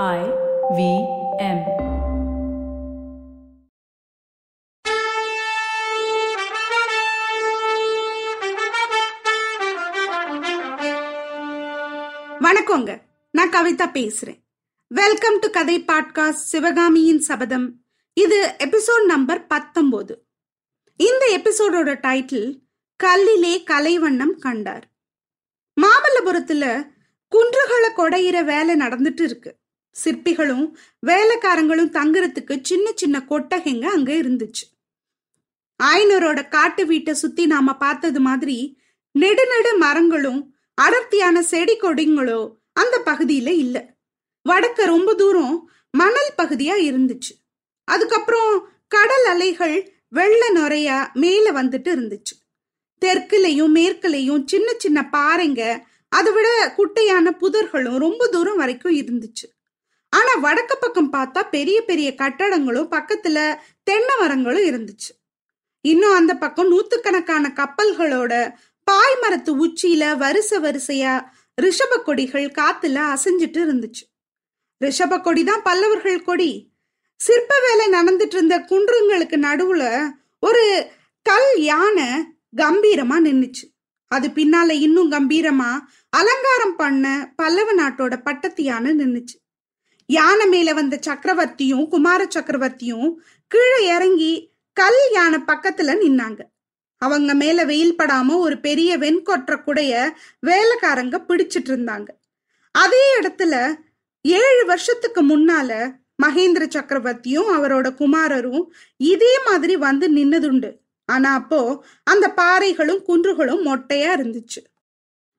[0.00, 0.20] I
[0.76, 0.82] V
[1.38, 1.58] M.
[12.40, 13.00] வணக்கங்க.
[13.30, 14.38] நான் கவிதா பேசுறேன்.
[14.88, 17.84] வெல்கம் டு கதை பாட்காஸ்ட் சிவகாமியின் சபதம்.
[18.14, 20.26] இது எபிசோட் நம்பர் பத்தொன்பது
[20.96, 22.60] இந்த எபிசோடோட டைட்டில்
[23.04, 24.90] கல்லிலே கலைவண்ணம் கண்டார்.
[25.80, 26.88] மாமல்லபுரத்துல
[27.30, 29.60] குன்றுகளை கொடையிற வேலை நடந்துட்டு இருக்கு.
[30.04, 30.72] சிற்பிகளும்
[31.06, 34.64] வேலைக்காரங்களும் தங்குறதுக்கு சின்ன சின்ன கொட்டகைங்க அங்க இருந்துச்சு.
[35.82, 38.80] ஆயனரோட காட்டு வீட்டை சுத்தி நாம பார்த்தது மாதிரி
[39.18, 43.94] நெடுநெடு மரங்களும் அடர்த்தியான செடி கொடிங்களோ அந்த பகுதியில இல்ல.
[44.48, 47.32] வடக்க ரொம்ப தூரம் மணல் பகுதியா இருந்துச்சு.
[47.84, 52.34] அதுக்கப்புறம் கடல் அலைகள் வெள்ள நுறையா மேல வந்துட்டு இருந்துச்சு.
[53.04, 59.61] தெற்குலையும் மேற்குலையும் சின்ன சின்ன பாறைங்க அதை விட குட்டையான புதர்களும் ரொம்ப தூரம் வரைக்கும் இருந்துச்சு.
[60.12, 63.38] ஆனா வடக்கு பக்கம் பார்த்தா பெரிய பெரிய கட்டடங்களும் பக்கத்துல
[63.82, 65.10] தென்னை மரங்களும் இருந்துச்சு.
[65.80, 68.54] இன்னும் அந்த பக்கம் நூத்துக்கணக்கான கப்பல்களோட
[68.84, 71.14] பாய் மரத்து உச்சியில வரிசை வரிசையா
[71.60, 74.04] ரிஷப கொடிகள் காத்துல அசைஞ்சிட்டு இருந்துச்சு.
[74.80, 76.70] ரிஷப கொடி தான் பல்லவர்கள் கொடி.
[77.20, 79.84] சிற்ப வேலை நடந்துட்டு இருந்த குன்றுங்களுக்கு நடுவுல
[80.38, 80.64] ஒரு
[81.26, 82.08] கல் யானை
[82.56, 83.66] கம்பீரமா நின்னுச்சு.
[84.10, 85.70] அது பின்னால இன்னும் கம்பீரமா
[86.10, 89.36] அலங்காரம் பண்ண பல்லவ நாட்டோட பட்டத்து யானை நின்னுச்சு.
[90.06, 93.14] யானை மேல வந்த சக்கரவர்த்தியும் குமார சக்கரவர்த்தியும்
[93.46, 96.40] கீழே இறங்கி கல் யானை பக்கத்துல நின்னாங்க.
[96.98, 100.10] அவங்க மேல வெயில் படாம ஒரு பெரிய வெண்கொற்ற குடைய
[100.46, 102.06] வேலைக்காரங்க பிடிச்சிட்டு இருந்தாங்க.
[102.70, 103.74] அதே இடத்துல
[104.22, 108.64] ஏழு வருஷத்துக்கு முன்னால மகேந்திர சக்கரவர்த்தியும் அவரோட குமாரரும்
[108.96, 110.76] இதே மாதிரி வந்து நின்னதுண்டு.
[111.04, 114.64] ஆனா அப்போ அந்த பாறைகளும் குன்றுகளும் மொட்டையா இருந்துச்சு.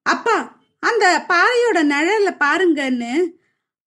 [0.01, 3.31] அப்பா அந்த பாறையோட நிழல பாருங்கன்னு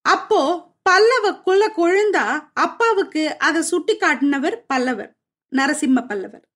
[0.01, 5.15] அப்போ பல்லவக்குள்ள கொழுந்தா அப்பாவுக்கு அதை சுட்டி காட்டினவர் பல்லவர்
[5.55, 6.49] நரசிம்ம பல்லவர்.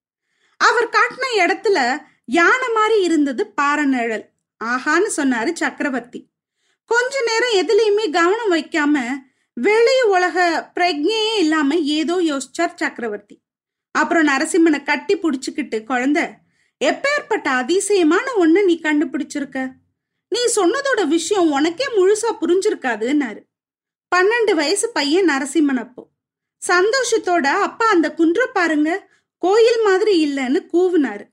[0.58, 3.86] அவர் காட்டின இடத்துல யானை மாதிரி இருந்தது பாறை
[4.64, 6.30] ஆஹான்னு சொன்னாரு சக்கரவர்த்தி.
[6.86, 9.08] கொஞ்ச நேரம் எதுலையுமே கவனம் வைக்காம
[9.54, 13.42] வெளி உலக பிரஜையே இல்லாம ஏதோ யோசிச்சார் சக்கரவர்த்தி.
[13.92, 16.24] அப்புறம் நரசிம்மனை கட்டி புடிச்சுக்கிட்டு குழந்தை
[16.86, 19.72] எப்பேற்பட்ட அதிசயமான ஒண்ணு நீ கண்டுபிடிச்சிருக்க?
[20.28, 23.50] நீ சொன்னதோட விஷயம் உனக்கே முழுசா புரிஞ்சிருக்காதுன்னாரு.
[24.16, 26.08] பன்னெண்டு வயசு பையன் நரசிம்மன் அப்போ.
[26.68, 29.10] சந்தோஷத்தோட அப்பா அந்த குன்ற பாருங்க.
[29.38, 31.26] கோயில் மாதிரி இல்லைன்னு கூவுனாரு.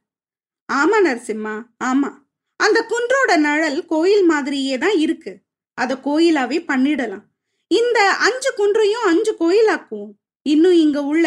[0.72, 2.10] ஆமா நரசிம்மா ஆமா.
[2.56, 5.32] அந்த குன்றோட நிழல் கோயில் மாதிரியே தான் இருக்கு.
[5.74, 7.24] அதை கோயிலாவே பண்ணிடலாம்.
[7.66, 10.12] இந்த அஞ்சு குன்றையும் அஞ்சு கோயிலாக்குவோம்.
[10.42, 11.26] இன்னும் இங்க உள்ள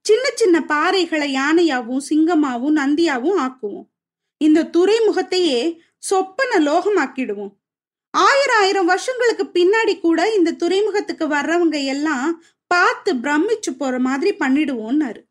[0.00, 3.86] சின்ன சின்ன பாறைகளை யானையாவும் சிங்கமாவும் நந்தியாவும் ஆக்குவோம்.
[4.36, 7.52] இந்த துறைமுகத்தையே சொப்பன லோகமாக்கிடுவோம்.
[8.14, 15.30] ஆயிரம் ஆயிரம் வருஷங்களுக்கு பின்னாடி கூட இந்த துறைமுகத்துக்கு வர்றவங்க எல்லாம் பார்த்து பிரமிச்சு போற மாதிரி பண்ணிடுவோம்னாரு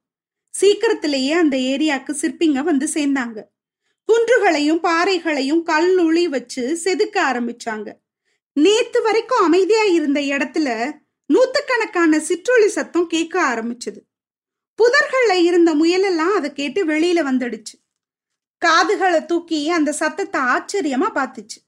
[0.54, 3.40] சீக்கிரத்திலேயே அந்த ஏரியாக்கு சிற்பிங்க வந்து சேர்ந்தாங்க.
[4.10, 7.90] குன்றுகளையும் பாறைகளையும் கல்லுளி வச்சு செதுக்க ஆரம்பிச்சாங்க.
[8.54, 10.92] நேத்து வரைக்கும் அமைதியா இருந்த இடத்துல
[11.34, 14.00] நூத்துக்கணக்கான சிற்றொளி சத்தம் கேட்க ஆரம்பிச்சது.
[14.80, 17.76] புதர்கள்ல இருந்த முயலெல்லாம் அதை கேட்டு வெளியில வந்துடுச்சு.
[18.58, 21.60] காதுகளை தூக்கி அந்த சத்தத்தை ஆச்சரியமா பார்த்துச்சு.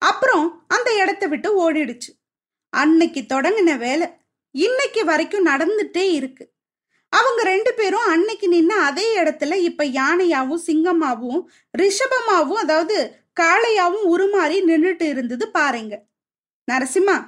[0.00, 2.10] அப்புறம் அந்த இடத்த விட்டு ஓடிடுச்சு.
[2.68, 4.08] அன்னைக்கு தொடங்கின வேலை
[4.50, 6.52] இன்னைக்கு வரைக்கும் நடந்துட்டே இருக்கு.
[7.08, 11.44] அவங்க ரெண்டு பேரும் அன்னைக்கு நின்ன அதே இடத்துல இப்ப யானையாவும் சிங்கமாவும்
[11.78, 16.02] ரிஷபமாவும் அதாவது காளையாவும் உருமாறி நின்றுட்டு இருந்தது பாருங்க.
[16.72, 17.24] நரசிம்மா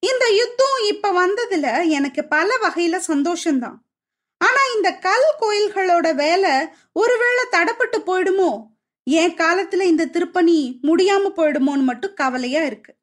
[0.00, 3.78] இந்த யுத்தம் இப்ப வந்ததுல எனக்கு பல வகையில சந்தோஷம்தான்.
[4.38, 6.50] ஆனா இந்த கல் கோயில்களோட வேலை
[6.92, 8.69] ஒருவேளை தடப்பட்டு போயிடுமோ?
[9.04, 12.94] என் காலத்துல இந்த திருப்பணி முடியாம போயிடுமோன்னு மட்டும் கவலையா இருக்கு.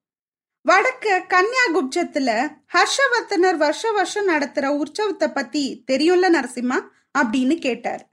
[0.61, 6.87] வடக்கு கன்னியாகுப்சத்துல ஹர்ஷவர்த்தனர் வருஷ வருஷம் நடத்துற உற்சவத்தை பத்தி தெரியும்ல நரசிம்மா?
[7.17, 8.09] அப்படின்னு கேட்டார்.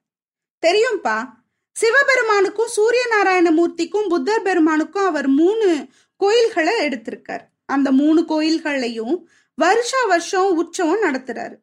[0.67, 1.31] தெரியும்பா.
[1.73, 7.41] சிவபெருமானுக்கும் சூரிய நாராயண மூர்த்திக்கும் புத்தர் பெருமானுக்கும் அவர் மூணு கோயில்களை எடுத்திருக்கார்.
[7.67, 9.23] அந்த மூணு கோயில்கள்லையும்
[9.55, 11.55] வருஷா வருஷம் உற்சவம் நடத்துறாரு.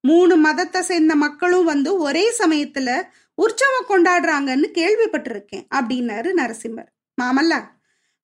[0.00, 3.02] மூணு மதத்தை சேர்ந்த மக்களும் வந்து ஒரே சமயத்துல
[3.38, 6.90] உற்சவம் கொண்டாடுறாங்கன்னு கேள்விப்பட்டிருக்கேன் அப்படின்னாரு நரசிம்மர்.
[7.22, 7.62] மாமல்லா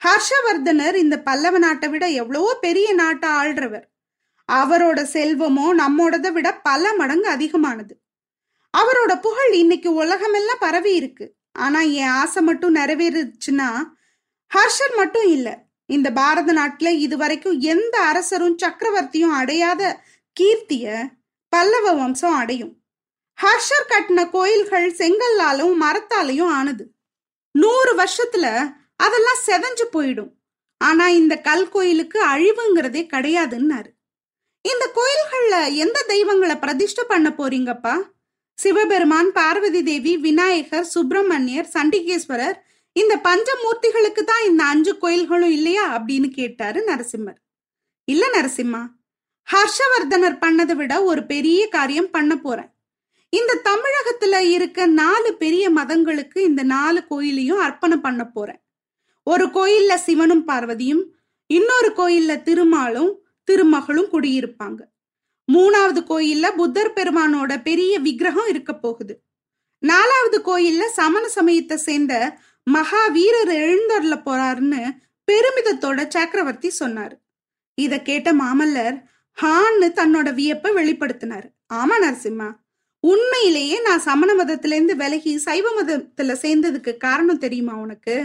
[0.05, 3.85] ஹர்ஷவர்தனர் இந்த பல்லவ நாட்டை விட எவ்வளவோ பெரிய நாட்டை ஆள்றவர்.
[4.53, 8.03] அவரோட செல்வமோ நம்மோடதை விட பல மடங்கு அதிகமானது.
[8.79, 11.37] அவரோட புகழ் இன்னைக்கு உலகமெல்லாம் பரவி இருக்கு.
[11.53, 13.69] ஆனா என் ஆசை மட்டும் நிறைவேறுச்சுன்னா
[14.55, 15.49] ஹர்ஷர் மட்டும் இல்ல
[15.87, 20.01] இந்த பாரத நாட்டுல இதுவரைக்கும் எந்த அரசரும் சக்கரவர்த்தியும் அடையாத
[20.41, 21.05] கீர்த்திய
[21.49, 22.82] பல்லவ வம்சம் அடையும்.
[23.39, 26.85] ஹர்ஷர் கட்டின கோயில்கள் செங்கல்லாலும் மரத்தாலையும் ஆனது.
[27.55, 28.47] நூறு வருஷத்துல
[28.97, 30.33] அதெல்லாம் செதஞ்சு போயிடும்.
[30.81, 33.91] ஆனா இந்த கல் கோயிலுக்கு அழிவுங்கிறதே கிடையாதுன்னாரு.
[34.65, 37.95] இந்த கோயில்கள்ல எந்த தெய்வங்களை பிரதிஷ்டை பண்ண போறீங்கப்பா?
[38.59, 42.59] சிவபெருமான் பார்வதி தேவி விநாயகர் சுப்பிரமணியர் சண்டிகேஸ்வரர்
[42.97, 47.39] இந்த பஞ்சமூர்த்திகளுக்கு தான் இந்த அஞ்சு கோயில்களும் இல்லையா அப்படின்னு கேட்டாரு நரசிம்மர்.
[48.09, 48.83] இல்ல நரசிம்மா
[49.49, 52.71] ஹர்ஷவர்தனர் பண்ணதை விட ஒரு பெரிய காரியம் பண்ண போறேன்.
[53.33, 58.63] இந்த தமிழகத்துல இருக்க நாலு பெரிய மதங்களுக்கு இந்த நாலு கோயிலையும் அர்ப்பணம் பண்ண போறேன்.
[59.23, 61.05] ஒரு கோயில்ல சிவனும் பார்வதியும்
[61.47, 63.13] இன்னொரு கோயில்ல திருமாலும்
[63.51, 64.81] திருமகளும் குடியிருப்பாங்க.
[65.53, 69.23] மூணாவது கோயில்ல புத்தர் பெருமானோட பெரிய விக்கிரகம் இருக்க போகுது.
[69.79, 72.39] நாலாவது கோயில்ல சமண சமயத்தை சேர்ந்த
[72.71, 74.83] மகாவீரர் எழுந்தருள போறாருன்னு
[75.33, 77.17] பெருமிதத்தோட சக்கரவர்த்தி சொன்னாரு.
[77.75, 79.03] இத கேட்ட மாமல்லர்
[79.43, 81.49] ஹான்னு தன்னோட வியப்பை வெளிப்படுத்தினாரு.
[81.75, 82.49] ஆமா நரசிம்மா.
[83.05, 88.17] உண்மையிலேயே நான் சமண மதத்திலேருந்து விலகி சைவ மதத்துல சேர்ந்ததுக்கு காரணம் தெரியுமா உனக்கு?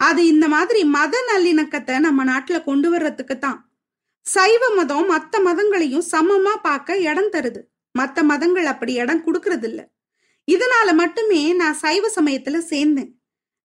[0.00, 3.58] அது இந்த மாதிரி மத நல்லிணக்கத்தை நம்ம நாட்டுல கொண்டு வர்றதுக்கு தான்.
[4.26, 7.60] சைவ மதம் மற்ற மதங்களையும் சமமா பார்க்க இடம் தருது.
[7.94, 9.80] மற்ற மதங்கள் அப்படி இடம் கொடுக்கறது இல்ல
[10.48, 13.10] இதனால மட்டுமே நான் சைவ சமயத்துல சேர்ந்தேன்.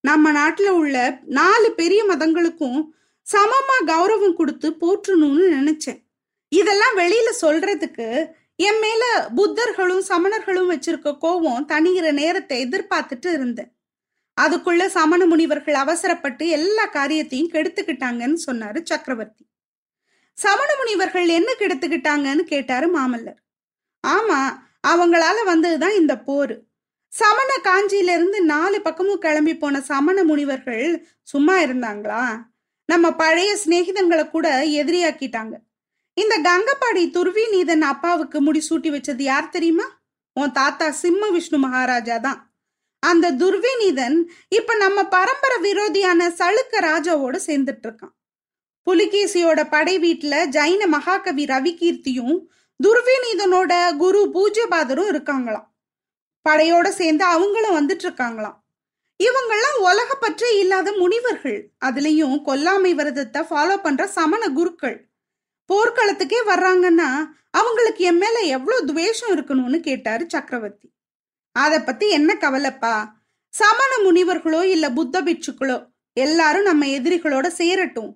[0.03, 0.97] நம்ம நாட்டுல உள்ள
[1.39, 2.79] நாலு பெரிய மதங்களுக்கும்
[3.27, 5.99] சமமா கௌரவம் கொடுத்து போற்றணும்னு நினைச்சேன்.
[6.51, 8.07] இதெல்லாம் வெளியில சொல்றதுக்கு
[8.59, 13.71] என் மேல புத்தர்களும் சமணர்களும் வச்சிருக்க கோவம் தனிகிற நேரத்தை எதிர்பார்த்துட்டு இருந்தேன்.
[14.41, 19.47] அதுக்குள்ள சமண முனிவர்கள் அவசரப்பட்டு எல்லா காரியத்தையும் கெடுத்துக்கிட்டாங்கன்னு சொன்னாரு சக்கரவர்த்தி.
[20.33, 23.39] சமண முனிவர்கள் என்ன கெடுத்துக்கிட்டாங்கன்னு கேட்டாரு மாமல்லர்.
[24.07, 24.39] ஆமா
[24.87, 26.61] அவங்களால வந்ததுதான் இந்த போர்.
[27.07, 32.41] சமண காஞ்சியிலிருந்து நாலு பக்கமும் கிளம்பி போன சமண முனிவர்கள் சும்மா இருந்தாங்களா?
[32.85, 35.55] நம்ம பழைய சிநேகிதங்களை கூட எதிரியாக்கிட்டாங்க.
[36.17, 39.87] இந்த கங்கப்பாடி துர்வி நீதன் அப்பாவுக்கு முடிசூட்டி வச்சது யார் தெரியுமா?
[40.33, 42.39] உன் தாத்தா சிம்ம விஷ்ணு மகாராஜா தான்.
[43.03, 44.17] அந்த துர்விநீதன்
[44.49, 48.13] இப்ப நம்ம பரம்பரை விரோதியான சளுக்க ராஜாவோட சேர்ந்துட்டு இருக்கான்
[48.87, 52.37] புலிகேசியோட படை வீட்டுல ஜைன மகாகவி ரவிகீர்த்தியும்
[52.79, 55.67] துர்விநீதனோட குரு பூஜ்யபாதரும் இருக்காங்களாம்.
[56.45, 58.57] படையோட சேர்ந்து அவங்களும் வந்துட்டு இருக்காங்களாம்
[59.19, 61.59] இவங்கெல்லாம் உலக பற்றே இல்லாத முனிவர்கள்.
[61.85, 64.97] அதுலயும் கொல்லாமை விரதத்தை ஃபாலோ பண்ற சமண குருக்கள்.
[65.69, 67.09] போர்க்களத்துக்கே வர்றாங்கன்னா
[67.51, 70.87] அவங்களுக்கு என் மேல எவ்வளவு துவேஷம் இருக்கணும்னு கேட்டாரு சக்கரவர்த்தி.
[71.51, 72.95] அதை பத்தி என்ன கவலைப்பா?
[73.53, 75.77] சமண முனிவர்களோ இல்ல புத்த பிட்சுக்களோ
[76.13, 78.11] எல்லாரும் நம்ம எதிரிகளோட சேரட்டும்.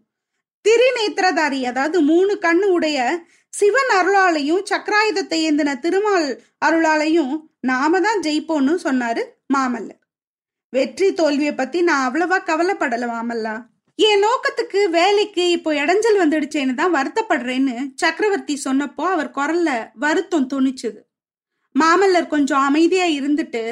[0.66, 9.24] திரிநேத்திரதாரி அதாவது மூணு கண்ணு உடைய சிவன் அருளாலையும் சக்கராயுதத்தை ஏந்தின திருமால் அருளாலையும் நாம தான் ஜெயிப்போம்னு சொன்னாரு
[9.54, 10.00] மாமல்லர்.
[10.70, 13.56] வெற்றி தோல்வியை பத்தி நான் அவ்வளவா கவலைப்படல மாமல்லா.
[14.00, 21.00] என் நோக்கத்துக்கு வேலைக்கு இப்போ இடைஞ்சல் வந்துடுச்சேன்னு தான் வருத்தப்படுறேன்னு சக்கரவர்த்தி சொன்னப்போ அவர் குரல்ல வருத்தம் துணிச்சுது.
[21.76, 23.64] மாமல்லர் கொஞ்சம் அமைதியா இருந்துட்டு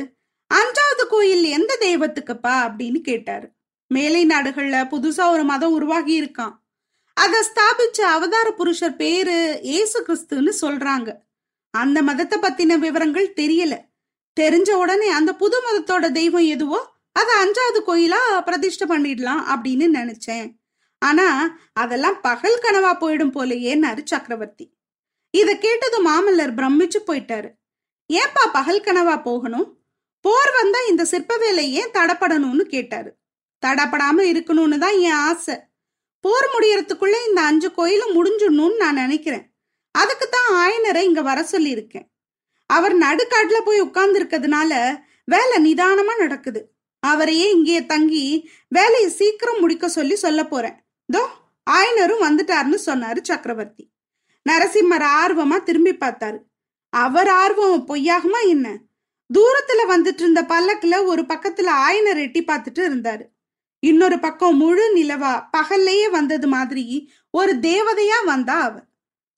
[0.52, 2.54] அஞ்சாவது கோயில் எந்த தெய்வத்துக்குப்பா?
[2.66, 3.48] அப்படின்னு கேட்டாரு.
[3.88, 6.56] மேலை நாடுகள்ல புதுசா ஒரு மதம் உருவாகி இருக்கான்
[7.18, 11.10] அதை ஸ்தாபிச்ச அவதார புருஷர் பேரு ஏசு கிறிஸ்துன்னு சொல்றாங்க.
[11.74, 13.74] அந்த மதத்தை பத்தின விவரங்கள் தெரியல.
[14.38, 16.80] தெரிஞ்ச உடனே அந்த புது மதத்தோட தெய்வம் எதுவோ
[17.12, 20.48] அதை அஞ்சாவது கோயிலா பிரதிஷ்டை பண்ணிடலாம் அப்படின்னு நினைச்சேன்.
[21.02, 24.66] ஆனா அதெல்லாம் பகல் கனவா போயிடும் போலயேன்னாரு சக்கரவர்த்தி.
[25.32, 27.50] இத கேட்டது மாமல்லர் பிரமிச்சு போயிட்டாரு.
[28.10, 29.68] ஏன்பா பகல் கனவா போகணும்?
[30.26, 33.12] போர் வந்தா இந்த சிற்ப வேலை ஏன் தடப்படணும்னு கேட்டாரு.
[33.66, 35.56] தடப்படாம இருக்கணும்னு தான் என் ஆசை.
[36.20, 39.46] போர் முடியறதுக்குள்ள இந்த அஞ்சு கோயிலும் முடிஞ்சிடணும்னு நான் நினைக்கிறேன்.
[39.92, 42.08] அதுக்கு தான் ஆயனரை இங்க வர சொல்லியிருக்கேன்.
[42.66, 46.62] அவர் நடுக்காட்டுல போய் உட்கார்ந்து இருக்கிறதுனால வேலை நிதானமா நடக்குது.
[47.04, 50.78] அவரையே இங்கேயே தங்கி வேலையை சீக்கிரம் முடிக்க சொல்லி சொல்ல போறேன்.
[51.14, 51.22] தோ
[51.70, 53.84] ஆயனரும் வந்துட்டாருன்னு சொன்னாரு சக்கரவர்த்தி.
[54.46, 56.40] நரசிம்மர் ஆர்வமா திரும்பி பார்த்தாரு.
[56.90, 58.68] அவர் ஆர்வம் பொய்யாகுமா என்ன?
[59.34, 63.26] தூரத்துல வந்துட்டு இருந்த பல்லக்குல ஒரு பக்கத்துல ஆயனர் எட்டி பார்த்துட்டு இருந்தாரு.
[63.84, 68.80] இன்னொரு பக்கம் முழு நிலவா பகல்லையே வந்தது மாதிரி ஒரு தேவதையா வந்தா அவ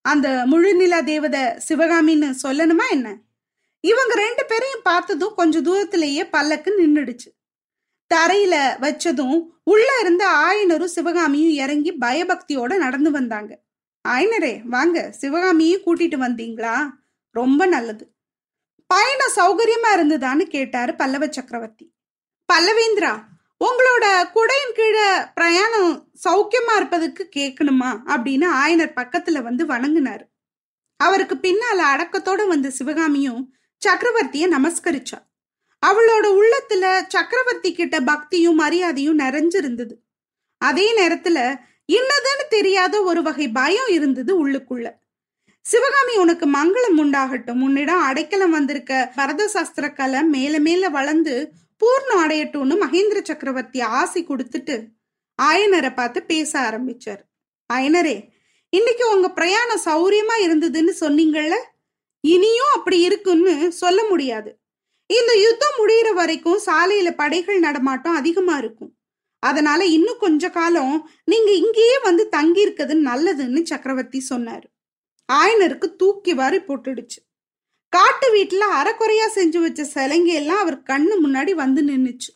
[0.05, 3.09] அந்த முழு நிலா தேவதை சிவகாமின்னு சொல்லணுமா என்ன?
[3.83, 7.29] இவங்க ரெண்டு பேரையும் பார்த்ததும் கொஞ்சம் தூரத்திலேயே பல்லக்கு நின்றுடுச்சு
[8.13, 13.59] தரையில வச்சதும் உள்ள இருந்த ஆயனரும் சிவகாமியும் இறங்கி பயபக்தியோட நடந்து வந்தாங்க.
[14.09, 16.89] ஆயனரே வாங்க சிவகாமியும் கூட்டிட்டு வந்தீங்களா?
[17.29, 18.15] ரொம்ப நல்லது.
[18.87, 21.93] பயணம் சௌகரியமா இருந்ததான்னு கேட்டாரு பல்லவ சக்கரவர்த்தி.
[22.53, 23.13] பல்லவேந்திரா
[23.65, 30.25] உங்களோட குடையின் கீழே பிரயாணம் சௌக்கியமா இருப்பதுக்கு கேட்கணுமா அப்படின்னு ஆயனர் பக்கத்துல வந்து வணங்கினாரு.
[30.97, 33.53] அவருக்கு பின்னால அடக்கத்தோட வந்த சிவகாமியும்
[33.85, 35.19] சக்கரவர்த்திய நமஸ்கரிச்சா
[35.85, 39.93] அவளோட உள்ளத்துல சக்கரவர்த்தி கிட்ட பக்தியும் மரியாதையும் நிறைஞ்சிருந்தது.
[40.57, 41.59] அதே நேரத்துல
[41.91, 44.91] என்னதுன்னு தெரியாத ஒரு வகை பயம் இருந்தது உள்ளுக்குள்ள.
[45.61, 47.61] சிவகாமி உனக்கு மங்களம் உண்டாகட்டும்.
[47.61, 54.87] உன்னிடம் அடைக்கலம் வந்திருக்க பரத சாஸ்திர கலை மேல மேல வளர்ந்து பூர்ணம் அடையட்டும்னு மகேந்திர சக்கரவர்த்தி ஆசை கொடுத்துட்டு
[55.41, 57.21] ஆயனரை பார்த்து பேச ஆரம்பிச்சார்.
[57.73, 58.29] ஆயனரே
[58.69, 61.55] இன்னைக்கு உங்க பிரயாணம் சௌரியமா இருந்ததுன்னு சொன்னீங்கல்ல?
[62.21, 64.60] இனியும் அப்படி இருக்குன்னு சொல்ல முடியாது.
[65.17, 68.91] இந்த யுத்தம் முடியிற வரைக்கும் சாலையில படைகள் நடமாட்டம் அதிகமா இருக்கும்.
[69.43, 74.67] அதனால இன்னும் கொஞ்ச காலம் நீங்க இங்கேயே வந்து தங்கி இருக்கிறது நல்லதுன்னு சக்கரவர்த்தி சொன்னாரு.
[75.29, 77.19] ஆயனருக்கு தூக்கி வாரி போட்டுடுச்சு.
[77.93, 82.31] காட்டு வீட்டுல அறக்குறையா செஞ்சு வச்ச சிலைங்க எல்லாம் அவர் கண்ணு முன்னாடி வந்து நின்னுச்சு.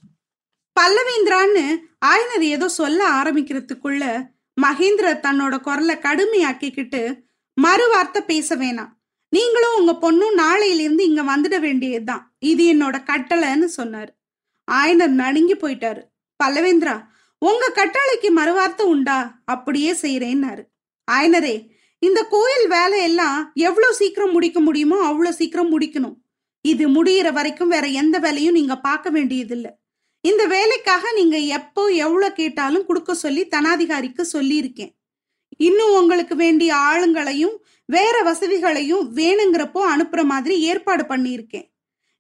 [0.76, 1.66] பல்லவேந்திரான்னு
[2.06, 4.04] ஆயனர் ஏதோ சொல்ல ஆரம்பிக்கிறதுக்குள்ள
[4.58, 7.02] மகேந்திர தன்னோட குரலை கடுமையாக்கிக்கிட்டு
[7.58, 8.95] மறு வார்த்தை பேச வேணாம்.
[9.36, 12.24] நீங்களும் உங்க பொண்ணும் நாளையிலிருந்து இங்க வந்துட வேண்டியதுதான்.
[12.52, 14.12] இது என்னோட கட்டளைன்னு சொன்னாரு.
[14.68, 16.02] ஆயனர் நடுங்கி போயிட்டாரு.
[16.40, 16.96] பல்லவேந்திரா
[17.42, 19.18] உங்க கட்டளைக்கு மறுவார்த்தை உண்டா?
[19.54, 20.64] அப்படியே செய்யறேன்னாரு
[21.08, 21.56] ஆயனரே
[22.02, 26.16] இந்த கோயில் வேலையெல்லாம் எவ்வளவு சீக்கிரம் முடிக்க முடியுமோ அவ்வளவு சீக்கிரம் முடிக்கணும்.
[26.66, 29.72] இது முடியிற வரைக்கும் வேற எந்த வேலையும் நீங்க பார்க்க வேண்டியதில்லை.
[30.24, 34.92] இந்த வேலைக்காக நீங்க எப்போ எவ்வளவு கேட்டாலும் கொடுக்க சொல்லி தனாதிகாரிக்கு சொல்லியிருக்கேன்.
[35.68, 41.68] இன்னும் உங்களுக்கு வேண்டிய ஆளுங்களையும் வேற வசதிகளையும் வேணுங்கிறப்போ அனுப்புற மாதிரி ஏற்பாடு பண்ணியிருக்கேன்.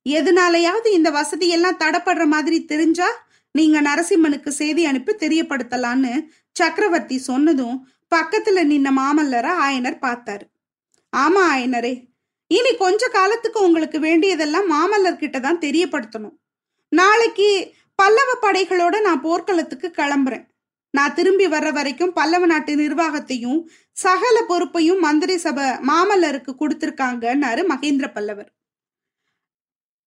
[0.05, 3.07] எதனாலையாவது இந்த வசதி எல்லாம் தடப்படுற மாதிரி தெரிஞ்சா
[3.51, 6.12] நீங்க நரசிம்மனுக்கு செய்தி அனுப்பி தெரியப்படுத்தலான்னு
[6.51, 7.77] சக்கரவர்த்தி சொன்னதும்
[8.15, 10.45] பக்கத்துல நின்ன மாமல்லரை ஆயனர் பார்த்தாரு.
[11.13, 11.93] ஆமா ஆயனரே
[12.51, 16.36] இனி கொஞ்ச காலத்துக்கு உங்களுக்கு வேண்டியதெல்லாம் மாமல்லர்கிட்ட தான் தெரியப்படுத்தணும்.
[16.91, 17.48] நாளைக்கு
[17.95, 20.45] பல்லவ படைகளோட நான் போர்க்களத்துக்கு கிளம்புறேன்.
[20.95, 23.59] நான் திரும்பி வர்ற வரைக்கும் பல்லவ நாட்டு நிர்வாகத்தையும்
[23.91, 28.49] சகல பொறுப்பையும் மந்திரி சபை மாமல்லருக்கு கொடுத்திருக்காங்கன்னாரு மகேந்திர பல்லவர்.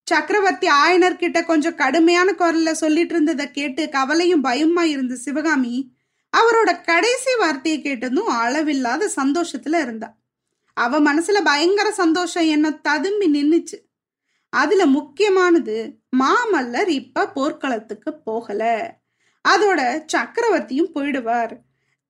[0.07, 5.75] சக்கரவர்த்தி ஆயனர் கிட்ட கொஞ்சம் கடுமையான குரல்ல சொல்லிட்டு இருந்ததை கேட்டு கவலையும் பயமா இருந்த சிவகாமி
[6.37, 10.09] அவரோட கடைசி வார்த்தையை கேட்டதும் அளவில்லாத சந்தோஷத்துல இருந்தா.
[10.77, 13.79] அவ மனசுல பயங்கர சந்தோஷம் என்ன ததும்பி நின்னுச்சு.
[14.53, 15.77] அதுல முக்கியமானது
[16.17, 18.63] மாமல்லர் இப்ப போர்க்களத்துக்கு போகல.
[19.51, 19.81] அதோட
[20.13, 21.55] சக்கரவர்த்தியும் போயிடுவார்.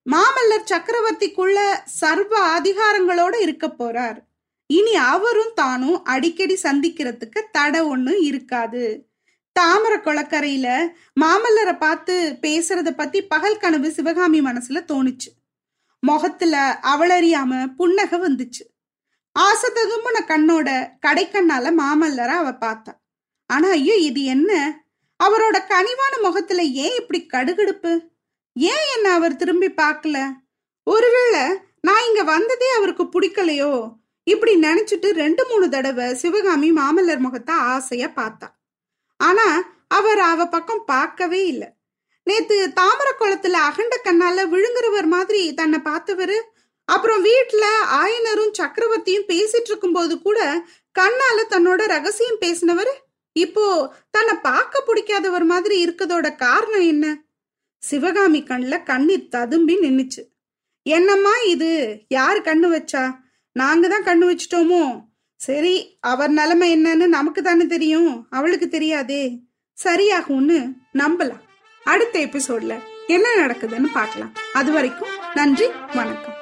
[0.07, 4.19] மாமல்லர் சக்கரவர்த்திக்குள்ள சர்வ அதிகாரங்களோட இருக்க போறார்.
[4.67, 9.07] இனி அவரும் தானும் அடிக்கடி சந்திக்கிறதுக்கு தடை ஒண்ணு இருக்காது.
[9.61, 10.67] தாமர கொளக்கரையில
[11.21, 15.31] மாமல்லரை பார்த்து பேசுறத பத்தி பகல் கனவு சிவகாமி மனசுல தோணுச்சு.
[16.03, 18.65] முகத்துல அவளறியாம புன்னகை வந்துச்சு.
[19.37, 20.69] ஆசை ததும்புன கண்ணோட
[21.07, 22.93] கடைக்கண்ணால மாமல்லரை அவ பார்த்தா.
[23.51, 24.51] ஆனா ஐயோ இது என்ன?
[25.25, 27.93] அவரோட கனிவான முகத்துல ஏன் இப்படி கடுகடுப்பு?
[28.57, 30.33] ஏன் என்ன அவர் திரும்பி பார்க்கல?
[30.85, 31.43] ஒருவேளை
[31.81, 33.95] நான் இங்க வந்ததே அவருக்கு பிடிக்கலையோ?
[34.25, 38.49] இப்படி நினைச்சிட்டு ரெண்டு மூணு தடவை சிவகாமி மாமல்லர் முகத்தை ஆசையா பார்த்தா.
[39.17, 39.47] ஆனா
[39.89, 41.69] அவர் அவ பக்கம் பார்க்கவே இல்லை.
[42.25, 46.39] நேத்து தாமர குளத்துல அகண்ட கண்ணால விழுங்குறவர் மாதிரி தன்னை பார்த்தவரு
[46.85, 50.63] அப்புறம் வீட்டுல ஆயனரும் சக்கரவர்த்தியும் பேசிட்டு இருக்கும்போது கூட
[50.99, 52.93] கண்ணால தன்னோட ரகசியம் பேசினவர்
[53.39, 53.65] இப்போ
[54.11, 57.07] தன்னை பார்க்க பிடிக்காதவர் மாதிரி இருக்கதோட காரணம் என்ன?
[57.83, 60.23] சிவகாமி கண்ணில் கண்ணீர் ததும்பி நின்னுச்சு.
[60.87, 61.73] என்னம்மா இது?
[62.09, 63.05] யார் கண்ணு வச்சா?
[63.57, 64.83] நாங்க தான் கண்ணு வச்சிட்டோமோ?
[65.41, 65.75] சரி
[66.13, 68.13] அவர் நிலைமை என்னன்னு நமக்கு தானே தெரியும்.
[68.31, 69.23] அவளுக்கு தெரியாதே.
[69.79, 70.59] சரியாகும்னு
[70.99, 71.45] நம்பலாம்.
[71.85, 72.75] அடுத்த எபிசோட்ல
[73.07, 74.35] என்ன நடக்குதுன்னு பார்க்கலாம்.
[74.53, 76.37] அது வரைக்கும் நன்றி வணக்கம்.